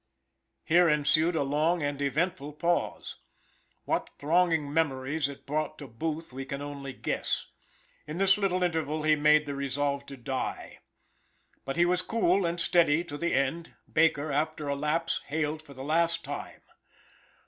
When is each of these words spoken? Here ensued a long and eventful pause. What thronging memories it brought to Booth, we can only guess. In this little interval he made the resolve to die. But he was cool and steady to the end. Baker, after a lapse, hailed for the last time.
Here 0.63 0.89
ensued 0.89 1.35
a 1.35 1.43
long 1.43 1.83
and 1.83 2.01
eventful 2.01 2.53
pause. 2.53 3.17
What 3.85 4.09
thronging 4.17 4.73
memories 4.73 5.29
it 5.29 5.45
brought 5.45 5.77
to 5.77 5.87
Booth, 5.87 6.33
we 6.33 6.43
can 6.43 6.59
only 6.59 6.91
guess. 6.91 7.45
In 8.07 8.17
this 8.17 8.35
little 8.35 8.63
interval 8.63 9.03
he 9.03 9.15
made 9.15 9.45
the 9.45 9.53
resolve 9.53 10.07
to 10.07 10.17
die. 10.17 10.79
But 11.65 11.75
he 11.75 11.85
was 11.85 12.01
cool 12.01 12.47
and 12.47 12.59
steady 12.59 13.03
to 13.03 13.15
the 13.19 13.35
end. 13.35 13.75
Baker, 13.93 14.31
after 14.31 14.67
a 14.67 14.75
lapse, 14.75 15.21
hailed 15.27 15.61
for 15.61 15.75
the 15.75 15.83
last 15.83 16.23
time. 16.23 16.63